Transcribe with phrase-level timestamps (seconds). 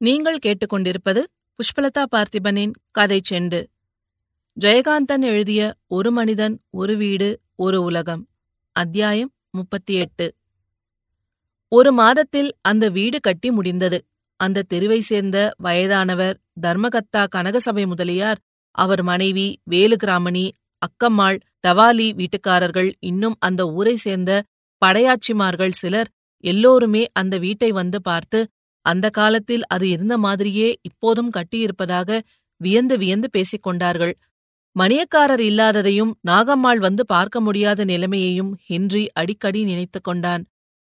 [0.00, 1.20] நீங்கள் கேட்டுக்கொண்டிருப்பது
[1.58, 3.60] புஷ்பலதா பார்த்திபனின் கதை செண்டு.
[4.56, 8.22] ஜெயகாந்தன் எழுதிய ஒரு மனிதன் ஒரு வீடு ஒரு உலகம்.
[8.76, 10.26] அத்தியாயம் முப்பத்தி எட்டு
[11.72, 13.98] ஒரு மாதத்தில் அந்த வீடு கட்டி முடிந்தது.
[14.40, 18.42] அந்த தெருவை சேர்ந்த வயதானவர் தர்மகத்தா கனகசபை முதலியார்
[18.74, 20.46] அவர் மனைவி வேலுகிராமணி
[20.82, 24.32] அக்கம்மாள் தவாலி வீட்டுக்காரர்கள் இன்னும் அந்த ஊரை சேர்ந்த
[24.82, 26.10] படையாச்சிமார்கள் சிலர்
[26.44, 28.40] எல்லோருமே அந்த வீட்டை வந்து பார்த்து
[28.86, 32.18] அந்த காலத்தில் அது இருந்த மாதிரியே இப்போதும் கட்டியிருப்பதாக
[32.60, 34.14] வியந்து வியந்து பேசிக் கொண்டார்கள்.
[34.76, 40.42] மணியக்காரர் இல்லாததையும் நாகம்மாள் வந்து பார்க்க முடியாத நிலைமையையும் ஹென்றி அடிக்கடி நினைத்து கொண்டான்.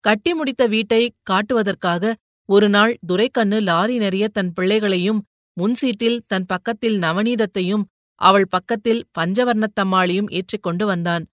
[0.05, 2.13] கட்டி முடித்த வீட்டை காட்டுவதற்காக
[2.49, 5.21] ஒரு நாள் துரைக்கண்ணு லாரி நிறைய தன் பிள்ளைகளையும்
[5.57, 7.85] முன்சீட்டில் தன் பக்கத்தில் நவநீதத்தையும்
[8.21, 11.25] அவள் பக்கத்தில் பஞ்சவர்ணத்தம்மாளையும் ஏற்றிக்கொண்டு வந்தான்.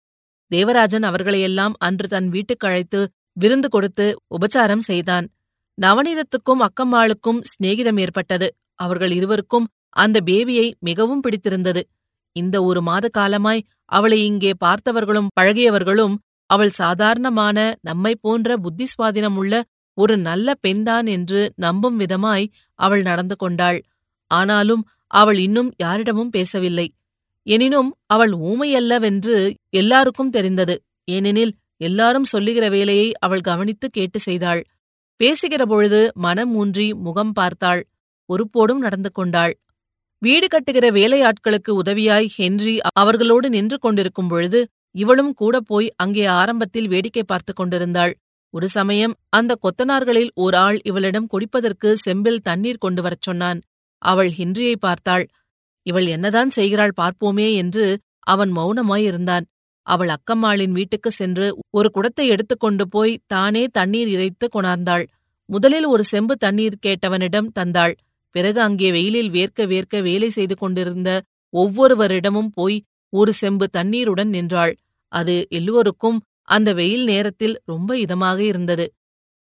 [0.52, 3.00] தேவராஜன் அவர்களையெல்லாம் அன்று தன் வீட்டுக்கு அழைத்து
[3.38, 5.26] விருந்து கொடுத்து உபச்சாரம் செய்தான்.
[5.78, 8.48] நவநீதத்துக்கும் அக்கம்மாளுக்கும் சிநேகிதம் ஏற்பட்டது.
[8.76, 11.82] அவர்கள் இருவருக்கும் அந்த பேபியை மிகவும் பிடித்திருந்தது.
[12.36, 16.16] இந்த ஒரு மாத காலமாய் அவளை இங்கே பார்த்தவர்களும் பழகியவர்களும்
[16.50, 19.54] அவள் சாதாரணமான நம்மை போன்ற புத்தி சுவாதினம் உள்ள
[19.98, 22.46] ஒரு நல்ல பெண்தான் என்று நம்பும் விதமாய்
[22.80, 23.80] அவள் நடந்து கொண்டாள்.
[24.32, 26.88] ஆனாலும் அவள் இன்னும் யாரிடமும் பேசவில்லை.
[27.48, 29.38] எனினும் அவள் ஊமையல்லவென்று
[29.70, 30.76] எல்லாருக்கும் தெரிந்தது.
[31.12, 34.62] ஏனெனில் எல்லாரும் சொல்லுகிற வேலையை அவள் கவனித்து கேட்டு செய்தாள்.
[35.20, 37.82] பேசுகிற பொழுது மனம் ஊன்றி முகம் பார்த்தாள்.
[38.30, 39.54] பொறுப்போடும் நடந்து கொண்டாள்.
[40.22, 44.60] வீடு கட்டுகிற வேலையாட்களுக்கு உதவியாய் ஹென்றி அவர்களோடு நின்று கொண்டிருக்கும் பொழுது
[44.96, 48.14] இவளும் கூட போய் அங்கே ஆரம்பத்தில் வேடிக்கை பார்த்து கொண்டிருந்தாள்.
[48.54, 53.60] ஒரு சமயம் அந்த கொத்தனார்களில் ஓர் ஆள் இவளிடம் குடிப்பதற்கு செம்பில் தண்ணீர் கொண்டு வரச் சொன்னான்.
[54.02, 55.26] அவள் ஹென்றியை பார்த்தாள்.
[55.86, 57.86] இவள் என்னதான் செய்கிறாள் பார்ப்போமே என்று
[58.28, 59.46] அவன் மௌனமாயிருந்தான்.
[59.88, 65.06] அவள் அக்கம்மாளின் வீட்டுக்கு சென்று ஒரு குடத்தை எடுத்துக்கொண்டு போய் தானே தண்ணீர் இறைத்து கொணர்ந்தாள்.
[65.50, 67.94] முதலில் ஒரு செம்பு தண்ணீர் கேட்டவனிடம் தந்தாள்.
[68.36, 71.10] பிறகு அங்கே வெயிலில் வேர்க்க வேர்க்க வேலை செய்து கொண்டிருந்த
[71.54, 72.78] ஒவ்வொருவரிடமும் போய்
[73.14, 74.74] ஒரு செம்பு தண்ணீருடன் நின்றாள்.
[75.12, 76.18] அது எல்லோருக்கும்
[76.48, 78.86] அந்த வெயில் நேரத்தில் ரொம்ப இதமாக இருந்தது.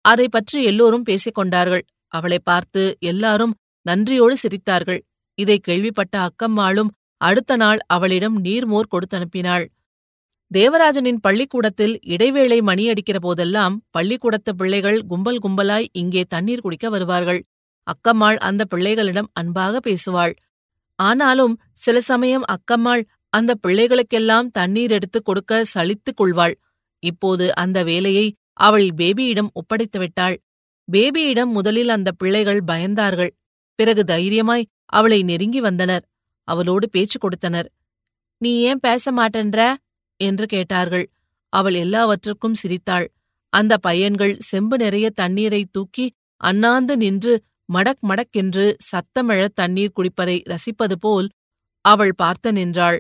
[0.05, 1.85] அதை பற்றி எல்லோரும் பேசிக் கொண்டார்கள்.
[2.13, 3.55] அவளை பார்த்து எல்லாரும்
[3.87, 5.01] நன்றியோடு சிரித்தார்கள்.
[5.39, 9.65] இதை கேள்விப்பட்ட அக்கம்மாளும் அடுத்த நாள் அவளிடம் நீர்மோர் கொடுத்தனுப்பினாள்.
[10.55, 17.47] தேவராஜனின் பள்ளிக்கூடத்தில் இடைவேளை மணியடிக்கிற போதெல்லாம் பள்ளிக்கூடத்து பிள்ளைகள் கும்பல் கும்பலாய் இங்கே தண்ணீர் குடிக்க வருவார்கள்.
[17.87, 20.33] அக்கம்மாள் அந்த பிள்ளைகளிடம் அன்பாக பேசுவாள்.
[20.95, 26.59] ஆனாலும் சில சமயம் அக்கம்மாள் அந்த பிள்ளைகளுக்கெல்லாம் தண்ணீர் எடுத்துக் கொடுக்க சலித்துக் கொள்வாள்.
[26.99, 30.43] இப்போது அந்த வேலையை அவள் பேபியிடம் ஒப்படைத்து விட்டாள்.
[30.93, 33.31] பேபியிடம் முதலில் அந்த பிள்ளைகள் பயந்தார்கள்.
[33.75, 36.05] பிறகு தைரியமாய் அவளை நெருங்கி வந்தனர்.
[36.45, 37.73] அவளோடு பேச்சு கொடுத்தனர்.
[38.39, 39.75] நீ ஏன் பேச மாட்டேன்ற?
[40.21, 41.07] என்று கேட்டார்கள்.
[41.53, 43.07] அவள் எல்லாவற்றுக்கும் சிரித்தாள்.
[43.53, 46.07] அந்த பையன்கள் செம்பு நிறைய தண்ணீரை தூக்கி
[46.41, 47.33] அண்ணாந்து நின்று
[47.69, 51.29] மடக் மடக்கென்று சத்தமிழ தண்ணீர் குடிப்பதை ரசிப்பது போல்
[51.85, 52.99] அவள் பார்த்து நின்றாள்.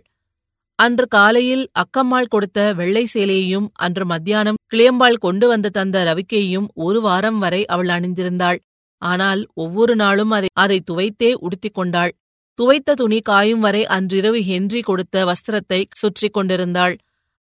[0.78, 7.38] அன்று காலையில் அக்கம்மாள் கொடுத்த வெள்ளை சேலையையும் அன்று மத்தியானம் கிளியம்பாள் கொண்டு வந்து தந்த ரவிக்கையையும் ஒரு வாரம்
[7.38, 8.58] வரை அவள் அணிந்திருந்தாள்.
[9.02, 12.12] ஆனால் ஒவ்வொரு நாளும் அதை அதை துவைத்தே உடுத்திக் கொண்டாள்.
[12.58, 16.94] துவைத்த துணி காயும் வரை அன்றிரவு ஹென்றி கொடுத்த வஸ்திரத்தை சுற்றிக் கொண்டிருந்தாள்.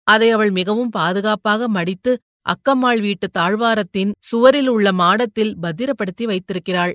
[0.06, 2.12] அதை அவள் மிகவும் பாதுகாப்பாக மடித்து
[2.46, 6.94] அக்கம்மாள் வீட்டு தாழ்வாரத்தின் சுவரில் உள்ள மாடத்தில் பத்திரப்படுத்தி வைத்திருக்கிறாள்.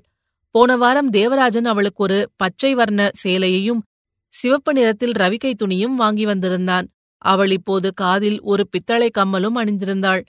[0.56, 3.81] போன வாரம் தேவராஜன் அவளுக்கு ஒரு பச்சை வர்ண சேலையையும்
[4.34, 6.88] சிவப்பு நிறத்தில் ரவிக்கை துணியும் வாங்கி வந்திருந்தான்.
[7.22, 10.22] அவள் இப்போது காதில் ஒரு பித்தளை கம்மலும் அணிந்திருந்தாள்.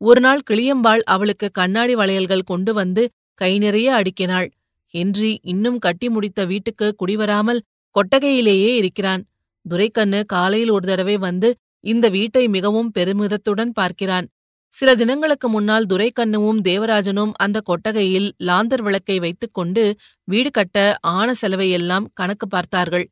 [0.00, 3.02] ஒருநாள் கிளியம்பாள் அவளுக்கு கண்ணாடி வளையல்கள் கொண்டு வந்து
[3.40, 4.48] கை நிறைய அடுக்கினாள்.
[4.94, 7.64] ஹென்றி இன்னும் கட்டி முடித்த வீட்டுக்கு குடிவராமல்
[7.96, 9.22] கொட்டகையிலேயே இருக்கிறான்.
[9.66, 11.48] துரைக்கண்ணு காலையில் ஒரு தடவை வந்து
[11.84, 14.26] இந்த வீட்டை மிகவும் பெருமிதத்துடன் பார்க்கிறான்.
[14.74, 19.84] சில தினங்களுக்கு முன்னால் துரைக்கண்ணுவும் தேவராஜனும் அந்த கொட்டகையில் லாந்தர் விளக்கை வைத்துக்கொண்டு
[20.24, 23.06] வீடு கட்ட ஆன செலவையெல்லாம் கணக்கு பார்த்தார்கள்.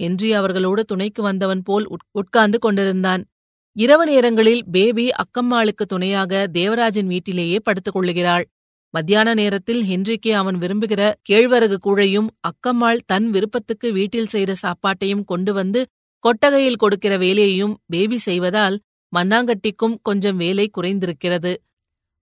[0.00, 3.22] ஹென்றி அவர்களோடு துணைக்கு வந்தவன் போல் உட்கார்ந்து கொண்டிருந்தான்.
[3.76, 8.44] இரவு நேரங்களில் பேபி அக்கம்மாளுக்கு துணையாக தேவராஜன் வீட்டிலேயே படுத்துக் கொள்ளுகிறாள்.
[8.94, 15.80] மத்தியான நேரத்தில் ஹென்றிக்கு அவன் விரும்புகிற கேழ்வரகு கூழையும் அக்கம்மாள் தன் விருப்பத்துக்கு வீட்டில் செய்த சாப்பாட்டையும் கொண்டு வந்து
[16.18, 18.80] கொட்டகையில் கொடுக்கிற வேலையையும் பேபி செய்வதால்
[19.16, 21.56] மண்ணாங்கட்டிக்கும் கொஞ்சம் வேலை குறைந்திருக்கிறது.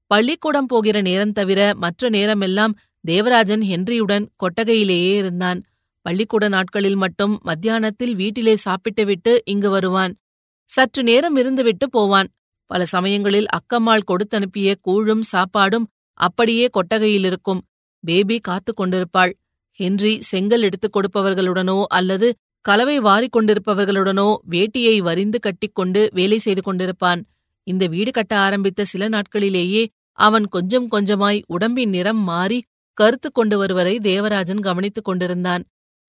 [0.07, 5.63] பள்ளிக்கூடம் போகிற நேரம் தவிர மற்ற நேரமெல்லாம் தேவராஜன் ஹென்ரியுடன் கொட்டகையிலேயே இருந்தான்.
[6.03, 10.17] பள்ளிக்கூட நாட்களில் மட்டும் மத்தியானத்தில் வீட்டிலே சாப்பிட்டுவிட்டு இங்கு வருவான்.
[10.65, 12.29] சற்று நேரம் இருந்துவிட்டு போவான்.
[12.67, 17.65] பல சமயங்களில் அக்கம்மாள் கொடுத்தனுப்பிய கூழும் சாப்பாடும் அப்படியே கொட்டகையில் இருக்கும்
[18.01, 19.39] பேபி காத்து கொண்டிருப்பாள்.
[19.71, 27.21] ஹென்றி செங்கல் எடுத்துக் கொடுப்பவர்களுடனோ அல்லது கலவை வாரிக் கொண்டிருப்பவர்களுடனோ வேட்டியை வரிந்து கட்டிக்கொண்டு வேலை செய்து கொண்டிருப்பான்.
[27.67, 29.83] இந்த வீடு கட்ட ஆரம்பித்த சில நாட்களிலேயே
[30.19, 32.59] அவன் கொஞ்சம் கொஞ்சமாய் உடம்பின் நிறம் மாறி
[32.99, 35.63] கருத்து கொண்டு வருவதை தேவராஜன் கவனித்துக் கொண்டிருந்தான்.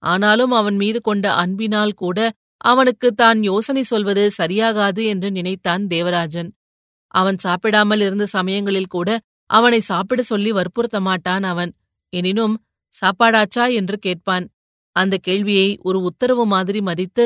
[0.03, 2.19] ஆனாலும் அவன் மீது கொண்ட அன்பினால் கூட
[2.61, 6.49] அவனுக்கு தான் யோசனை சொல்வது சரியாகாது என்று நினைத்தான் தேவராஜன்.
[7.13, 9.09] அவன் சாப்பிடாமல் இருந்த சமயங்களில் கூட
[9.49, 11.71] அவனை சாப்பிட சொல்லி வற்புறுத்த மாட்டான் அவன்.
[12.13, 12.55] எனினும்
[12.93, 14.45] சாப்பாடாச்சா என்று கேட்பான்.
[14.95, 17.25] அந்த கேள்வியை ஒரு உத்தரவு மாதிரி மதித்து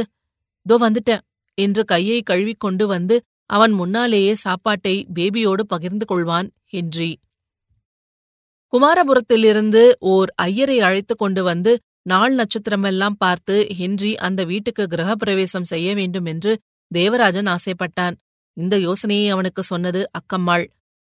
[0.65, 1.23] தோ வந்துட்டேன்
[1.57, 3.15] என்று கையை கழுவிக்கொண்டு வந்து
[3.49, 7.11] அவன் முன்னாலேயே சாப்பாட்டை பேபியோடு பகிர்ந்து கொள்வான் ஹென்றி
[8.73, 11.71] குமாரபுரத்திலிருந்து ஓர் ஐயரை அழைத்துக் கொண்டு வந்து
[12.01, 16.51] நாள் நட்சத்திரமெல்லாம் பார்த்து ஹென்றி அந்த வீட்டுக்கு கிரகப்பிரவேசம் செய்ய வேண்டும் என்று
[16.91, 18.15] தேவராஜன் ஆசைப்பட்டான்.
[18.57, 20.65] இந்த யோசனையை அவனுக்கு சொன்னது அக்கம்மாள்.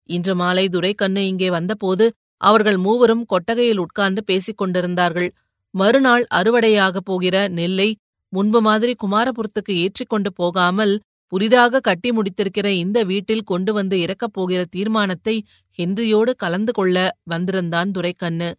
[0.09, 2.05] இன்று மாலை துரைக்கண்ணு இங்கே வந்தபோது
[2.41, 5.29] அவர்கள் மூவரும் கொட்டகையில் உட்கார்ந்து பேசிக் கொண்டிருந்தார்கள்.
[5.73, 7.89] மறுநாள் அறுவடையாகப் போகிற நெல்லை
[8.33, 10.93] முன்பு மாதிரி குமாரபுரத்துக்கு ஏற்றிக்கொண்டு போகாமல்
[11.31, 15.35] புதிதாக கட்டி முடித்திருக்கிற இந்த வீட்டில் கொண்டு வந்து இறக்கப் போகிற தீர்மானத்தை
[15.79, 18.49] ஹென்ரியோடு கலந்து கொள்ள வந்திருந்தான் துரைக்கண்ணு.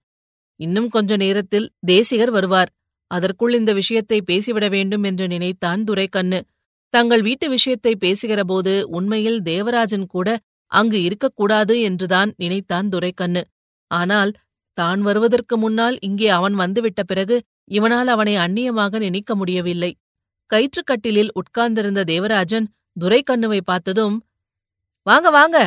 [0.60, 2.70] இன்னும் கொஞ்ச நேரத்தில் தேசிகர் வருவார்.
[3.10, 6.40] அதற்குள் இந்த விஷயத்தை பேசிவிட வேண்டும் என்று நினைத்தான் துரைக்கண்ணு.
[6.94, 10.28] தங்கள் வீட்டு விஷயத்தை பேசுகிறபோது உண்மையில் தேவராஜன் கூட
[10.72, 13.42] அங்கு இருக்கக்கூடாது என்றுதான் நினைத்தான் துரைக்கண்ணு.
[13.90, 14.30] ஆனால்
[14.74, 17.36] தான் வருவதற்கு முன்னால் இங்கே அவன் வந்துவிட்ட பிறகு
[17.70, 19.90] இவனால் அவனை அந்நியமாக நினைக்க முடியவில்லை.
[20.50, 22.66] கயிற்றுக்கட்டிலில் உட்கார்ந்திருந்த தேவராஜன்
[23.00, 24.16] துரைக்கண்ணுவை பார்த்ததும்
[25.06, 25.58] வாங்க வாங்க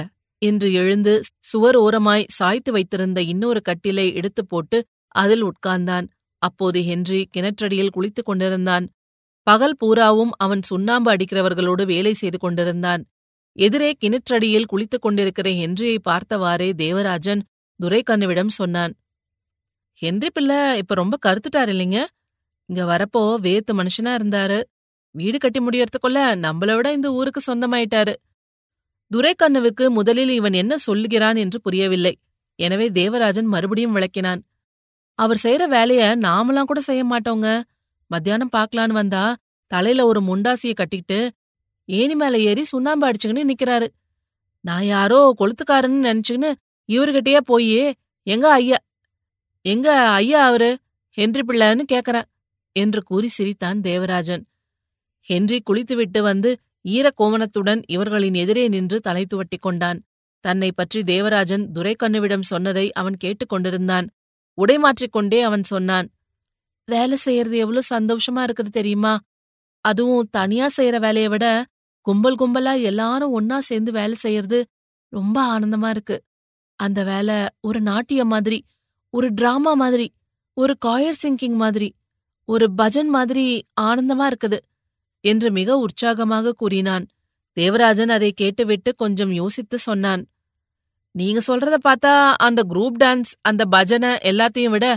[0.42, 4.78] என்று எழுந்து சுவர் ஓரமாய் சாய்த்து வைத்திருந்த இன்னொரு கட்டிலை எடுத்துப் போட்டு
[5.16, 6.06] அதில் உட்கார்ந்தான்.
[6.42, 8.86] அப்போது ஹென்றி கிணற்றடியில் குளித்துக் கொண்டிருந்தான்.
[9.48, 13.02] பகல் பூராவும் அவன் சுண்ணாம்பு அடிக்கிறவர்களோடு வேலை செய்து கொண்டிருந்தான்.
[13.58, 17.42] எதிரே கிணற்றடியில் குளித்துக் கொண்டிருக்கிற ஹென்றியை பார்த்தவாறே தேவராஜன்
[17.80, 18.94] துரைக்கண்ணுவிடம் சொன்னான்.
[20.02, 22.00] ஹென்றி பிள்ளை இப்ப ரொம்ப கருத்துட்டார் இல்லைங்க?
[22.70, 24.60] இங்க வரப்போ வேத்து மனுஷனா இருந்தாரு.
[25.16, 28.14] வீடு கட்டி முடியறதுக்குள்ள நம்மள விட இந்த ஊருக்கு சொந்தமாயிட்டாரு.
[29.12, 32.14] துரைக்கண்ணுவுக்கு முதலில் இவன் என்ன சொல்லுகிறான் என்று புரியவில்லை.
[32.60, 34.42] எனவே தேவராஜன் மறுபடியும் விளக்கினான்.
[35.20, 37.48] அவர் செய்யற வேலைய நாமெல்லாம் கூட செய்ய மாட்டோங்க.
[38.12, 39.24] மத்தியானம் பாக்கலான்னு வந்தா
[39.72, 41.20] தலையில ஒரு முண்டாசிய கட்டிட்டு
[41.90, 43.88] ஏணி மேல ஏறி சுண்ணாம்பு அடிச்சுக்கின்னு நிக்கிறாரு.
[44.66, 46.52] நான் யாரோ கொளுத்துக்காரன்னு நினைச்சுக்கின்னு
[46.90, 47.80] இவர்கிட்டயே போய்
[48.28, 48.78] எங்க ஐயா
[49.66, 50.70] எங்க ஐயா அவரு?
[51.18, 52.28] ஹென்றி பிள்ளைன்னு கேக்குறேன்
[52.76, 54.44] என்று கூறி சிரித்தான் தேவராஜன்.
[55.28, 56.50] ஹென்றி குளித்துவிட்டு வந்து
[56.86, 60.00] ஈரக்கோவணத்துடன் இவர்களின் எதிரே நின்று தலை துவட்டி கொண்டான்.
[60.44, 64.08] தன்னை பற்றி தேவராஜன் துரைக்கண்ணுவிடம் சொன்னதை அவன் கேட்டுக்கொண்டிருந்தான்
[64.58, 66.08] உடை மாற்றிக்கொண்டே அவன் சொன்னான்
[66.88, 69.14] வேலை செய்யறது எவ்வளவு சந்தோஷமா இருக்குது தெரியுமா?
[69.86, 71.46] அதுவும் தனியா செய்யற வேலையை விட
[72.06, 74.60] கும்பல் கும்பலா எல்லாரும் ஒன்னா சேர்ந்து வேலை செய்யறது
[75.14, 76.18] ரொம்ப ஆனந்தமா இருக்கு.
[76.80, 78.60] அந்த வேலை ஒரு நாட்டியம் மாதிரி
[79.14, 80.08] ஒரு டிராமா மாதிரி
[80.58, 81.90] ஒரு காயர் சிங்கிங் மாதிரி
[82.50, 83.46] ஒரு பஜன் மாதிரி
[83.82, 84.60] ஆனந்தமா இருக்குது
[85.24, 87.06] என்று மிக உற்சாகமாக கூறினான்.
[87.58, 90.24] தேவராஜன் அதை கேட்டுவிட்டு கொஞ்சம் யோசித்து சொன்னான்.
[91.16, 94.88] நீங்க சொல்றத பார்த்தா அந்த குரூப் டான்ஸ் அந்த பஜனை எல்லாத்தையும் விட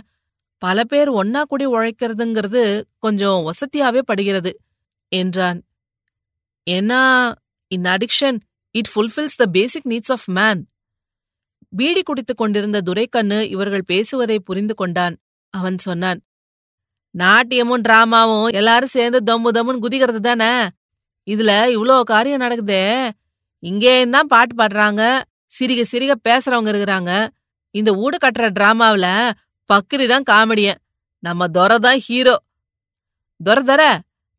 [0.63, 2.63] பல பேர் ஒன்னா கூடி உழைக்கிறதுங்கிறது
[2.99, 4.53] கொஞ்சம் வசதியாவே படுகிறது
[5.13, 5.61] என்றான்.
[6.67, 7.03] ஏன்னா
[7.71, 8.39] in addiction
[8.75, 10.61] it fulfils the basic needs of man
[11.73, 15.15] beedi குடித்துக் கொண்டிருந்த துரைக்கண்ணு இவர்கள் பேசுவதை புரிந்து கொண்டான்.
[15.55, 16.21] அவன் சொன்னான்
[17.15, 20.51] நாட்டியமும் டிராமாவும் எல்லாரும் சேர்ந்து தம்மு தம்முன்னு குதிக்கிறது தானே?
[21.29, 22.85] இதுல இவ்ளோ காரியம் நடக்குதே.
[23.63, 25.03] இங்கேயும் தான் பாட்டு பாடுறாங்க.
[25.49, 27.13] சிரிக சிரிக பேசுறவங்க இருக்கிறாங்க.
[27.75, 29.07] இந்த ஊடு கட்டுற டிராமாவில
[29.71, 30.81] பக்கிரி தான் காமெடியன்
[31.23, 32.37] நம்ம துரை தான் ஹீரோ.
[33.41, 33.91] துரை துரை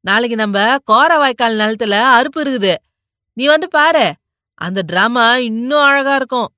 [0.05, 2.73] நாளைக்கு நம்ம கோர வாய்க்கால் நிலத்துல அறுப்பு இருக்குது.
[3.37, 4.05] நீ வந்து பாரு.
[4.61, 6.49] அந்த டிராமா இன்னும் அழகா இருக்கும்.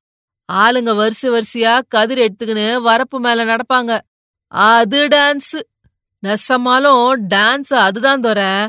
[0.53, 4.00] ஆளுங்க வரிசை வரிசையா கதிர் எடுத்துக்கின்னு வரப்பு மேல நடப்பாங்க.
[4.48, 5.60] அது டான்ஸ்
[6.24, 8.67] நெசமாலும் டான்ஸ் அதுதான் தோற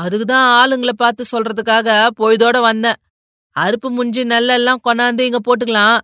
[0.00, 2.94] அதுக்குதான் ஆளுங்களை பார்த்து சொல்றதுக்காக பொய்தோட வந்தேன்.
[3.60, 5.98] அறுப்பு முஞ்சி நெல்லெல்லாம் கொண்டாந்து இங்க போட்டுக்கலாம்.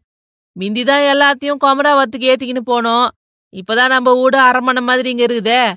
[0.60, 3.08] மிந்திதான் எல்லாத்தையும் கொமராவத்துக்கு ஏத்திக்கின்னு போனோம்.
[3.56, 5.72] இப்பதான் நம்ம ஊடு அரமணம் மாதிரி இங்க இருக்குதே.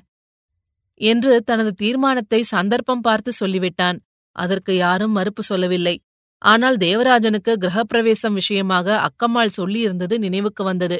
[0.94, 3.98] என்று தனது தீர்மானத்தை சந்தர்ப்பம் பார்த்து சொல்லிவிட்டான்.
[4.32, 6.03] அதற்கு யாரும் மறுப்பு சொல்லவில்லை.
[6.44, 10.98] ஆனால் தேவராஜனுக்கு கிரகப்பிரவேசம் விஷயமாக அக்கம்மாள் சொல்லியிருந்தது நினைவுக்கு வந்தது.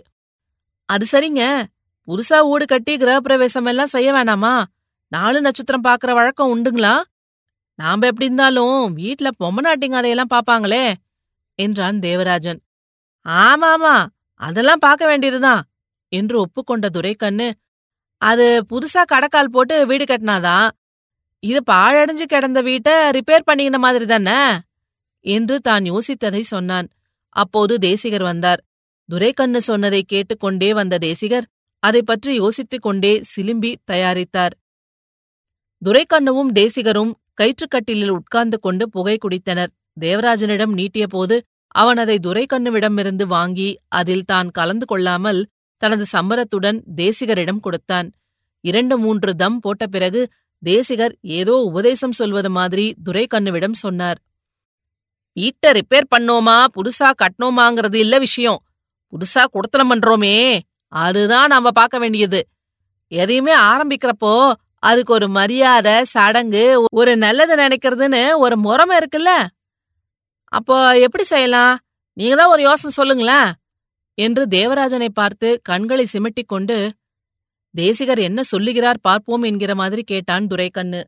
[0.89, 1.43] அது சரிங்க.
[2.09, 4.55] புதுசா வீடு கட்டி கிரகப்பிரவேசம் எல்லாம் செய்ய வேணாமா?
[5.13, 6.95] நாலு நட்சத்திரம் பாக்குற வழக்கம் உண்டுங்களா?
[7.79, 10.85] நாம எப்படி இருந்தாலும் வீட்ல பொம்மநாட்டிங்க அதையெல்லாம் பாப்பாங்களே
[11.59, 12.61] என்றான் தேவராஜன்.
[13.27, 13.97] ஆமாமா
[14.41, 15.63] அதெல்லாம் பார்க்க வேண்டியதுதான்
[16.13, 17.49] என்று ஒப்புக்கொண்ட துரைக்கண்ணு.
[18.23, 20.67] அது புதுசா கடக்கால் போட்டு வீடு கட்டினாதான்
[21.43, 24.39] இது பாழடைஞ்சு கிடந்த வீட்டை ரிப்பேர் பண்ணிக்கின மாதிரி தானே?
[25.37, 26.89] என்று தான் யோசித்ததை சொன்னான்.
[27.37, 28.61] அப்போது தேசிகர் வந்தார்.
[29.09, 31.47] துரைக்கண்ணு சொன்னதை கேட்டுக்கொண்டே வந்த தேசிகர்
[31.83, 34.55] அதை பற்றி யோசித்துக் கொண்டே சிலும்பி தயாரித்தார்.
[35.83, 39.73] துரைக்கண்ணுவும் தேசிகரும் கயிற்றுக்கட்டிலில் உட்கார்ந்து கொண்டு புகை குடித்தனர்.
[40.01, 41.37] தேவராஜனிடம் நீட்டியபோது
[41.75, 45.41] அவன் அதை துரைக்கண்ணுவிடமிருந்து வாங்கி அதில் தான் கலந்து கொள்ளாமல்
[45.83, 48.09] தனது சம்மரத்துடன் தேசிகரிடம் கொடுத்தான்.
[48.65, 50.21] இரண்டு மூன்று தம் போட்ட பிறகு
[50.63, 54.19] தேசிகர் ஏதோ உபதேசம் சொல்வது மாதிரி துரைக்கண்ணுவிடம் சொன்னார்.
[55.37, 56.65] வீட்டை ரிப்பேர் பண்ணோமா?
[56.77, 58.61] புதுசா கட்டணுமாங்கிறது இல்ல விஷயம்.
[59.13, 60.59] புதுசா குடுத்தனம் பண்றோமே.
[60.89, 62.41] அதுதான் நாம பார்க்க வேண்டியது.
[63.13, 69.47] எதையுமே ஆரம்பிக்கிறப்போ அதுக்கு ஒரு மரியாதை சடங்கு ஒரு நல்லது நினைக்கிறதுன்னு ஒரு முறமை இருக்குல்ல.
[70.53, 71.79] அப்போ எப்படி செய்யலாம்?
[72.13, 73.49] நீங்க தான் ஒரு யோசனை சொல்லுங்களேன்.
[74.19, 76.77] என்று தேவராஜனை பார்த்து கண்களை சிமிட்டிக் கொண்டு
[77.75, 81.01] தேசிகர் என்ன சொல்லுகிறார் பார்ப்போம் என்கிற மாதிரி கேட்டான் துரைக்கண்ணு.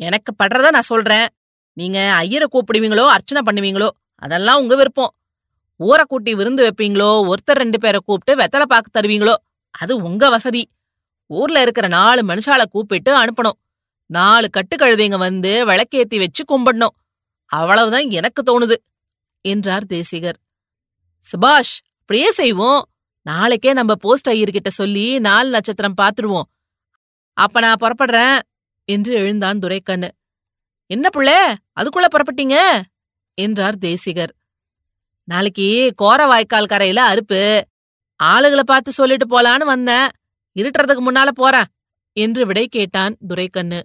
[0.00, 1.26] எனக்கு படுறத நான் சொல்றேன்.
[1.78, 5.12] நீங்க ஐயரை கூப்பிடுவீங்களோ அர்ச்சனை பண்ணுவீங்களோ அதெல்லாம் உங்க விருப்பம்.
[5.76, 9.34] ஊரை கூட்டி விருந்து வைப்பீங்களோ ஒருத்தர் ரெண்டு பேரை கூப்பிட்டு வெத்தலை பாக்கு தருவீங்களோ
[9.70, 10.62] அது உங்க வசதி.
[11.26, 13.58] ஊர்ல இருக்கிற நாலு மனுஷால கூப்பிட்டு அனுப்பணும்.
[14.10, 16.94] நாலு கட்டுக்கழுதைங்க வந்து விளக்கேத்தி வச்சு கும்பிடணும்.
[17.44, 18.76] அவ்வளவுதான் எனக்கு தோணுது
[19.44, 20.38] என்றார் தேசிகர்.
[21.24, 22.82] சுபாஷ் அப்படியே செய்வோம்.
[23.22, 26.48] நாளைக்கே நம்ம போஸ்ட் ஐயர்கிட்ட சொல்லி நாலு நட்சத்திரம் பாத்துருவோம்.
[27.36, 28.38] அப்ப நான் புறப்படுறேன்
[28.88, 30.08] என்று எழுந்தான் துரைக்கண்ணு.
[30.94, 31.40] என்ன புள்ளே?
[31.80, 32.56] அதுக்குள்ள புறப்பட்டீங்க?
[33.34, 34.32] என்றார் தேசிகர்.
[35.24, 37.60] நாளைக்கு கோர வாய்க்கால் கரையில அறுப்பு.
[38.24, 40.08] ஆளுகளை பார்த்து சொல்லிட்டு போலான்னு வந்தேன்.
[40.56, 41.64] இருட்டுறதுக்கு முன்னால போறேன்
[42.12, 43.80] என்று விடை கேட்டான் துரைக்கண்ணு.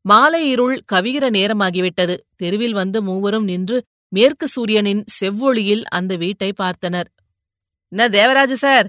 [0.00, 2.16] மாலை இருள் கவிகிற நேரமாகிவிட்டது.
[2.36, 7.08] தெருவில் வந்து மூவரும் நின்று மேற்கு சூரியனின் செவ்வொளியில் அந்த வீட்டை பார்த்தனர்.
[7.88, 8.86] என்ன தேவராஜ சார்?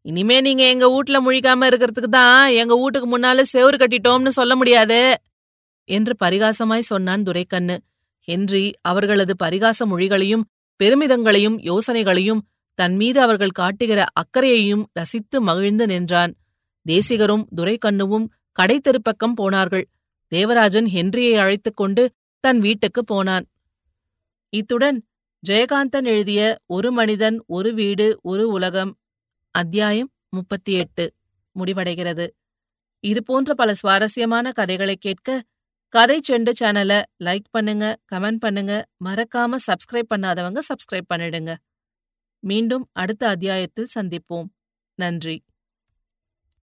[0.00, 5.00] இனிமே நீங்க எங்க வீட்ல முழிக்காம இருக்கிறதுக்கு தான் எங்க வீட்டுக்கு முன்னால செவுரு கட்டிட்டோம்னு சொல்ல முடியாது.
[5.88, 7.82] என்று பரிகாசமாய் சொன்னான் துரைக்கண்ணு.
[8.20, 10.42] ஹென்றி அவர்களது பரிகாச மொழிகளையும்
[10.84, 12.40] பெருமிதங்களையும் யோசனைகளையும்
[12.74, 16.34] தன்மீது அவர்கள் காட்டுகிற அக்கறையையும் ரசித்து மகிழ்ந்து நின்றான்.
[16.88, 19.88] தேசிகரும் துரைக்கண்ணுவும் கடை தெருப்பக்கம் போனார்கள்.
[20.26, 23.46] தேவராஜன் ஹென்ரியை அழைத்துக் கொண்டு தன் வீட்டுக்குப் போனான்.
[24.48, 25.06] இத்துடன்
[25.48, 28.96] ஜெயகாந்தன் எழுதிய ஒரு மனிதன் ஒரு வீடு ஒரு உலகம்
[29.50, 31.14] அத்தியாயம் முப்பத்தி எட்டு
[31.58, 32.26] முடிவடைகிறது.
[33.00, 35.42] இதுபோன்ற பல சுவாரஸ்யமான கதைகளை கேட்க
[35.94, 38.72] கதை செண்டு சேனலை லைக் பண்ணுங்க கமெண்ட் பண்ணுங்க.
[39.04, 41.52] மறக்காம சப்ஸ்கிரைப் பண்ணாதவங்க சப்ஸ்கிரைப் பண்ணிடுங்க.
[42.42, 44.48] மீண்டும் அடுத்த அத்தியாயத்தில் சந்திப்போம்.
[44.98, 45.36] நன்றி.